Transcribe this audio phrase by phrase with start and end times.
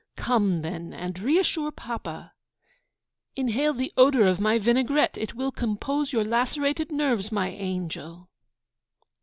[0.15, 2.33] 'Come, then, and reassure papa.'
[3.35, 5.15] 'Inhale the odour of my vinaigrette.
[5.15, 8.27] It will compose your lacerated nerves, my angel.'